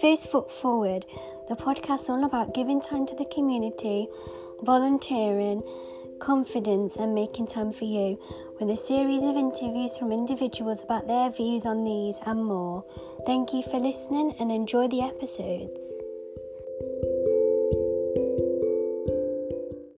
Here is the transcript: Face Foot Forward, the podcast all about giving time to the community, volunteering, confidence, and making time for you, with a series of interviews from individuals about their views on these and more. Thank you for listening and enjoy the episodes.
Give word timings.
Face 0.00 0.26
Foot 0.26 0.50
Forward, 0.50 1.06
the 1.48 1.56
podcast 1.56 2.10
all 2.10 2.24
about 2.24 2.52
giving 2.52 2.82
time 2.82 3.06
to 3.06 3.14
the 3.14 3.24
community, 3.24 4.08
volunteering, 4.62 5.62
confidence, 6.18 6.96
and 6.96 7.14
making 7.14 7.46
time 7.46 7.72
for 7.72 7.84
you, 7.84 8.18
with 8.60 8.68
a 8.68 8.76
series 8.76 9.22
of 9.22 9.36
interviews 9.36 9.96
from 9.96 10.12
individuals 10.12 10.82
about 10.82 11.06
their 11.06 11.30
views 11.30 11.64
on 11.64 11.84
these 11.84 12.20
and 12.26 12.44
more. 12.44 12.84
Thank 13.24 13.54
you 13.54 13.62
for 13.62 13.78
listening 13.78 14.34
and 14.38 14.52
enjoy 14.52 14.86
the 14.88 15.00
episodes. 15.00 16.02